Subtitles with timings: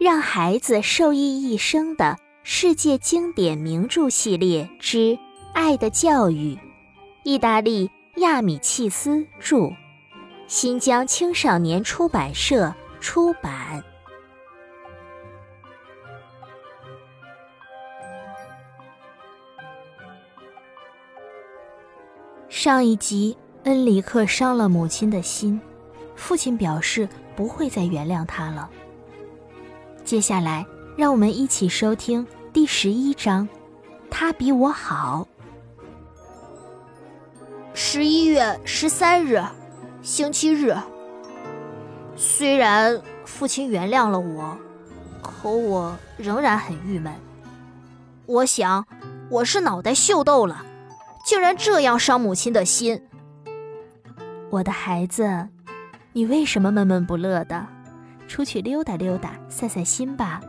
[0.00, 4.96] 让孩子受益一生的世界经典名著系列之
[5.52, 6.54] 《爱的教育》，
[7.22, 9.70] 意大利亚米契斯著，
[10.46, 13.84] 新疆青少年出版社出版。
[22.48, 25.60] 上一集，恩里克伤了母亲的心，
[26.16, 27.06] 父亲表示
[27.36, 28.70] 不会再原谅他了。
[30.10, 33.48] 接下来，让我们一起收听第十一章。
[34.10, 35.24] 他比我好。
[37.74, 39.40] 十一月十三日，
[40.02, 40.76] 星期日。
[42.16, 44.58] 虽然父亲原谅了我，
[45.22, 47.14] 可我仍然很郁闷。
[48.26, 48.84] 我想，
[49.28, 50.66] 我是脑袋秀逗了，
[51.24, 53.00] 竟然这样伤母亲的心。
[54.50, 55.46] 我的孩子，
[56.12, 57.64] 你为什么闷闷不乐的？
[58.30, 60.40] 出去溜达溜达，散散心吧。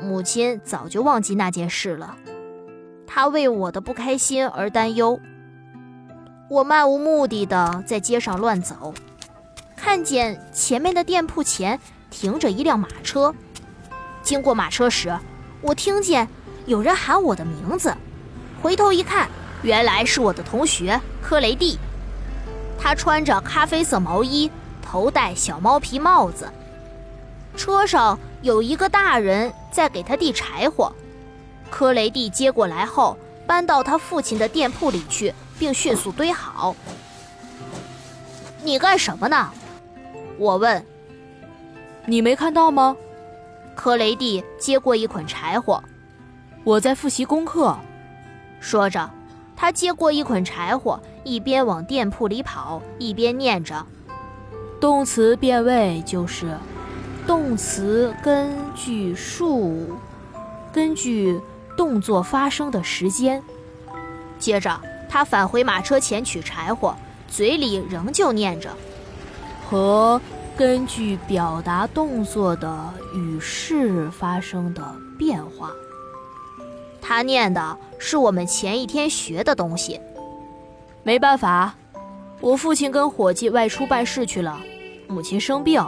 [0.00, 2.16] 母亲早就忘记那件事了，
[3.06, 5.20] 她为我的不开心而担忧。
[6.48, 8.94] 我漫无目的的在街上乱走，
[9.76, 13.34] 看见前面的店铺前停着一辆马车。
[14.22, 15.14] 经过马车时，
[15.60, 16.26] 我听见
[16.64, 17.94] 有人喊我的名字，
[18.62, 19.28] 回头一看，
[19.62, 21.78] 原来是我的同学科雷蒂。
[22.78, 24.50] 他穿着咖啡色毛衣。
[24.90, 26.50] 头戴小猫皮帽子，
[27.56, 30.92] 车上有一个大人在给他递柴火。
[31.70, 36.74] 科雷蒂接过来后，搬到他父亲的店铺里去，并迅速堆好。
[38.64, 39.52] 你干什么呢？
[40.36, 40.84] 我问。
[42.04, 42.96] 你没看到吗？
[43.76, 45.80] 科雷蒂接过一捆柴火。
[46.64, 47.78] 我在复习功课。
[48.58, 49.08] 说着，
[49.56, 53.86] 他接过一捆柴火，一边往店铺里跑，一边念着。
[54.80, 56.56] 动词变位就是，
[57.26, 59.88] 动词根据数，
[60.72, 61.38] 根据
[61.76, 63.42] 动作发生的时间。
[64.38, 66.96] 接着，他返回马车前取柴火，
[67.28, 68.70] 嘴里仍旧念着，
[69.68, 70.18] 和
[70.56, 74.82] 根据表达动作的与事发生的
[75.18, 75.70] 变化。
[77.02, 80.00] 他念的是我们前一天学的东西。
[81.02, 81.74] 没办法。
[82.42, 84.58] 我父亲跟伙计外出办事去了，
[85.10, 85.84] 母亲生病，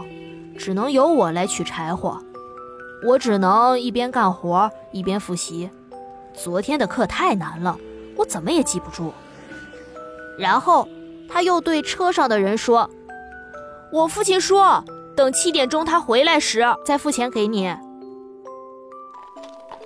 [0.58, 2.20] 只能由我来取柴火。
[3.06, 5.70] 我只能一边干活一边复习。
[6.34, 7.78] 昨天的课太难了，
[8.16, 9.12] 我怎么也记不住。
[10.38, 10.88] 然后
[11.28, 12.90] 他又对车上的人说
[13.92, 14.84] ：“我父亲说，
[15.16, 17.74] 等七点钟他回来时再付钱给你。”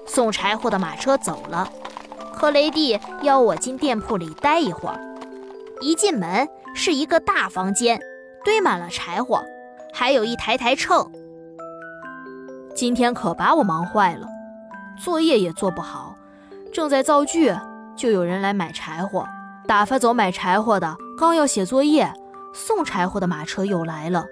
[0.06, 1.68] 送柴火的马车走了，
[2.34, 5.00] 克雷蒂邀我进店铺里待一会儿。
[5.80, 8.00] 一进门是一个大房间，
[8.46, 9.44] 堆满了柴火，
[9.92, 11.10] 还有一台台秤。
[12.76, 14.28] 今天可把我忙坏了，
[14.96, 16.14] 作业也做不好，
[16.72, 17.52] 正在造句，
[17.96, 19.26] 就有人来买柴火。
[19.66, 22.08] 打发走买柴火的，刚要写作业，
[22.54, 24.24] 送柴火的马车又来了。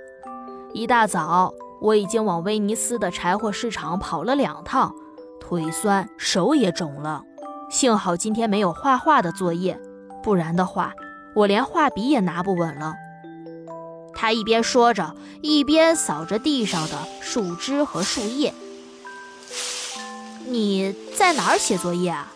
[0.72, 4.94] 一大早，我已经往威尼斯的柴火市场跑了两趟，
[5.40, 7.24] 腿酸，手也肿了。
[7.68, 9.76] 幸好今天没有画画的作业，
[10.22, 10.92] 不然的话。
[11.34, 12.94] 我连画笔也拿不稳了。
[14.14, 18.54] 他一边说着，一边扫着地上的树枝和树叶。
[20.46, 22.32] 你在哪儿写作业啊？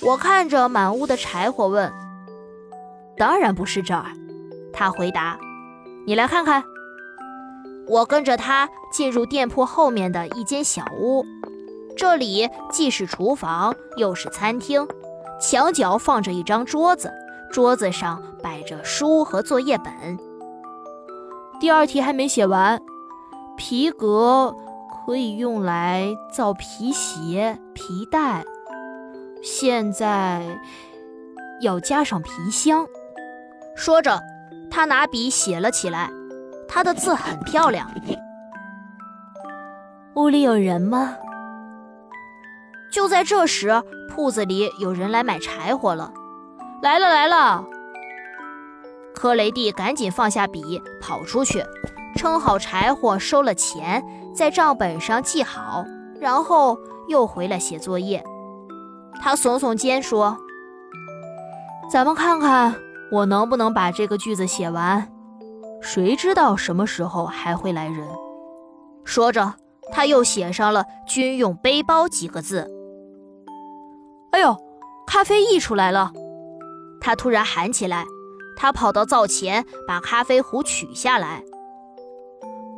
[0.00, 1.92] 我看着满屋的柴火问。
[3.16, 4.06] 当然不是这儿，
[4.72, 5.38] 他回答。
[6.06, 6.62] 你来看看。
[7.86, 11.24] 我跟着他进入店铺后面的一间小屋，
[11.96, 14.88] 这里既是厨房又是餐厅，
[15.38, 17.12] 墙角放着一张桌子。
[17.52, 20.18] 桌子上摆着书和作业本。
[21.60, 22.80] 第二题还没写完，
[23.56, 24.54] 皮革
[25.06, 28.44] 可以用来造皮鞋、皮带，
[29.42, 30.42] 现在
[31.60, 32.86] 要加上皮箱。
[33.76, 34.20] 说着，
[34.70, 36.10] 他拿笔写了起来，
[36.68, 37.90] 他的字很漂亮。
[40.16, 41.16] 屋里有人吗？
[42.92, 46.12] 就在这时，铺子里有人来买柴火了。
[46.82, 47.64] 来了来了！
[49.24, 51.64] 科雷蒂赶紧放下笔，跑出去，
[52.14, 54.04] 称好柴火，收了钱，
[54.34, 55.82] 在账本上记好，
[56.20, 56.78] 然后
[57.08, 58.22] 又回来写作业。
[59.22, 60.36] 他耸耸肩说
[61.90, 62.74] ：“咱们看看
[63.10, 65.10] 我能不能把这个句子写完。
[65.80, 68.06] 谁知道什么时候还会来人？”
[69.06, 69.54] 说着，
[69.90, 72.70] 他又写上了“军用背包”几个字。
[74.32, 74.54] 哎呦，
[75.06, 76.12] 咖啡溢出来了！
[77.00, 78.04] 他突然喊起来，
[78.56, 81.42] 他跑到灶前，把咖啡壶取下来。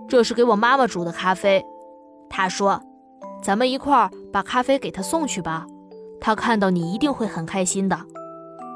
[0.08, 1.64] 这是给我妈妈煮的咖啡。
[2.28, 2.80] 他说
[3.42, 5.66] ：“咱们一块儿把咖啡给她送去吧，
[6.20, 7.98] 她看到你一定会很开心的。”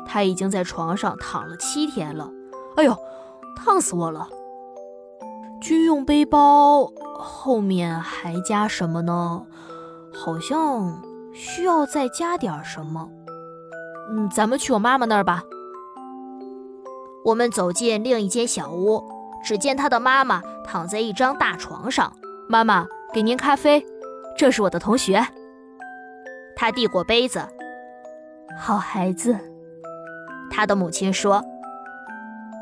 [0.06, 2.30] 她已经在床上躺了七天了。
[2.76, 2.96] 哎呦，
[3.56, 4.28] 烫死我了！
[5.60, 9.46] 军用背包后面还加什么呢？
[10.12, 11.00] 好像
[11.32, 13.08] 需要再加点什么。
[14.12, 15.44] 嗯，咱们去我妈妈那儿吧。
[17.24, 19.02] 我们走进另一间小屋，
[19.44, 22.12] 只见他的妈妈躺在一张大床上。
[22.48, 23.84] 妈妈，给您咖啡，
[24.36, 25.24] 这是我的同学。
[26.56, 27.46] 他递过杯子。
[28.58, 29.38] 好孩子，
[30.50, 31.42] 他的母亲说：“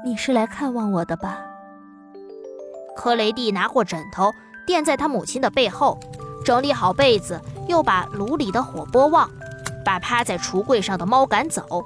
[0.04, 1.38] 你是来看望我的吧？”
[2.94, 4.32] 科雷蒂拿过枕头
[4.66, 5.98] 垫在他母亲的背后，
[6.44, 9.30] 整理好被子，又把炉里的火拨旺，
[9.84, 11.84] 把趴在橱柜上的猫赶走。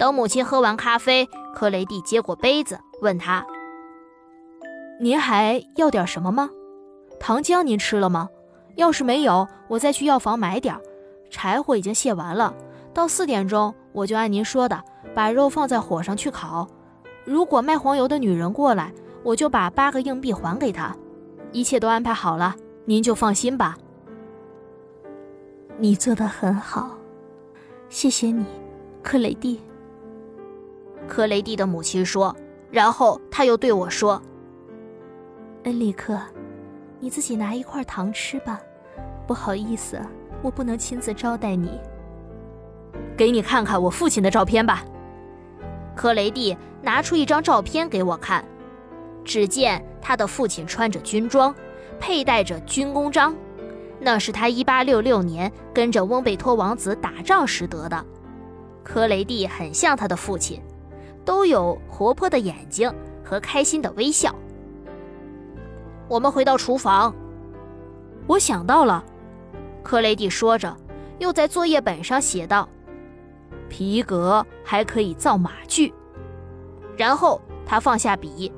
[0.00, 3.44] 等母亲喝完咖啡，克雷蒂接过杯子，问他
[4.98, 6.48] ：“您还要点什么吗？
[7.20, 8.30] 糖浆您吃了吗？
[8.76, 10.74] 要是没有，我再去药房买点。
[11.28, 12.54] 柴火已经卸完了，
[12.94, 14.82] 到四点钟我就按您说的
[15.14, 16.66] 把肉放在火上去烤。
[17.26, 20.96] 如果卖黄油的女人过来，我就把八个硬币还给她。
[21.52, 22.56] 一切都安排好了，
[22.86, 23.76] 您就放心吧。
[25.76, 26.88] 你做的很好，
[27.90, 28.46] 谢谢你，
[29.02, 29.60] 克雷蒂。”
[31.10, 32.34] 克雷蒂的母亲说，
[32.70, 34.22] 然后他又对我说
[35.64, 36.16] ：“恩里克，
[37.00, 38.60] 你自己拿一块糖吃吧。
[39.26, 40.00] 不好意思，
[40.40, 41.80] 我不能亲自招待你。
[43.16, 44.84] 给你看看我父亲的照片吧。”
[45.96, 48.44] 克雷蒂拿出一张照片给我看，
[49.24, 51.52] 只见他的父亲穿着军装，
[51.98, 53.34] 佩戴着军功章，
[53.98, 58.06] 那是他1866年跟着翁贝托王子打仗时得的。
[58.84, 60.62] 科雷蒂很像他的父亲。
[61.24, 62.92] 都有活泼的眼睛
[63.24, 64.34] 和开心的微笑。
[66.08, 67.14] 我们回到厨房，
[68.26, 69.04] 我想到了，
[69.82, 70.76] 克雷蒂说着，
[71.18, 72.68] 又在作业本上写道
[73.68, 75.92] ：“皮革还可以造马具。”
[76.96, 78.52] 然后他放下笔，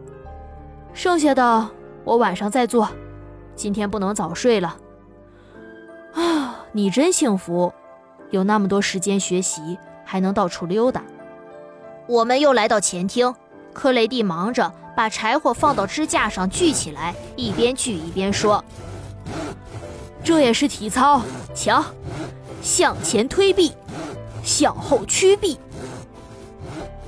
[0.94, 1.68] 剩下的
[2.04, 2.88] 我晚上再做，
[3.54, 4.76] 今天不能早睡了。
[6.14, 7.72] 啊，你真幸福，
[8.30, 11.02] 有那么多时间学习，还能到处溜达。
[12.12, 13.34] 我们又来到前厅，
[13.72, 18.62] 克雷蒂忙着把柴火放到支架上锯起来，一边锯一边说
[20.22, 21.22] ：“这也是体操，
[21.54, 21.82] 瞧，
[22.60, 23.72] 向前推臂，
[24.44, 25.58] 向后屈臂。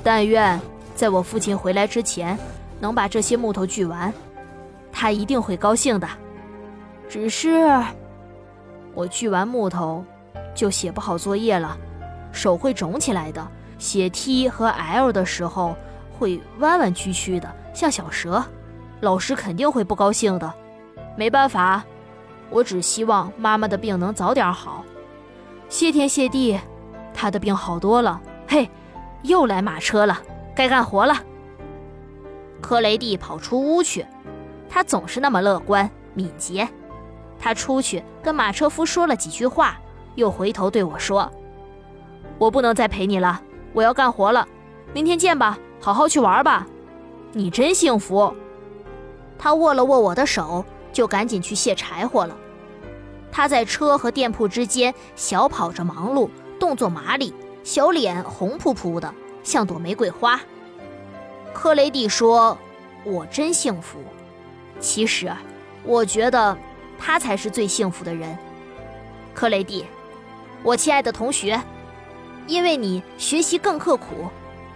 [0.03, 0.59] 但愿
[0.97, 2.39] 在我父亲回来之前
[2.81, 4.11] 能把这些木头锯完，
[4.91, 6.09] 他一定会高兴的。
[7.11, 7.71] 只是
[8.95, 10.03] 我锯完木头
[10.55, 11.77] 就写不好作业了，
[12.33, 13.47] 手会肿起来的。”
[13.85, 15.77] 写 T 和 L 的时候
[16.19, 18.43] 会弯弯曲曲的，像小蛇，
[19.03, 20.51] 老师肯定会不高兴的。
[21.19, 21.85] 没办法，
[22.49, 24.83] 我只希望妈妈的病能早点好。
[25.69, 26.59] 谢天谢地，
[27.13, 28.19] 她的病好多了。
[28.49, 28.71] 嘿，
[29.23, 30.19] 又来马车了，
[30.57, 31.15] 该干活了。
[32.63, 34.07] 克雷蒂跑出屋去，
[34.67, 36.67] 他总是那么乐观敏捷。
[37.39, 39.77] 他出去跟马车夫说了几句话，
[40.15, 41.31] 又回头对我说
[42.41, 43.43] ：“我不能再陪你了。”
[43.75, 44.49] 我要干活了，
[44.95, 46.67] 明天见吧，好好去玩吧。
[47.33, 48.33] 你真幸福。
[49.37, 52.35] 他握了握我的手，就赶紧去卸柴火了。
[53.33, 57.35] 他在车和店铺之间小跑着忙碌，动作麻利，
[57.65, 60.41] 小脸红扑扑的，像朵玫瑰花。
[61.53, 62.57] 克雷蒂说
[63.05, 63.99] ：“我真幸福。”
[64.79, 65.29] 其实，
[65.83, 66.57] 我觉得
[66.97, 68.39] 他才是最幸福的人。
[69.35, 69.85] 克雷蒂，
[70.63, 71.61] 我亲爱的同学。
[72.47, 74.29] 因为你学习更刻苦，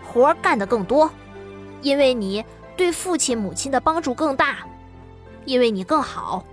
[0.04, 1.10] 活儿干得更多，
[1.82, 2.44] 因为你
[2.76, 4.66] 对父亲母亲的帮助更大，
[5.44, 6.44] 因为你更好，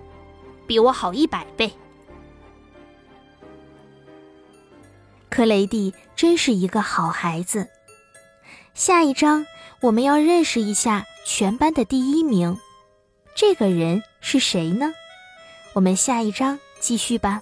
[0.67, 1.71] 比我好一百倍。
[5.29, 7.67] 克雷蒂真是一个好孩子。
[8.73, 9.45] 下一章
[9.81, 12.57] 我们要认识一下全班的第一名，
[13.35, 14.93] 这个人是谁呢？
[15.73, 17.41] 我们下一章继续吧。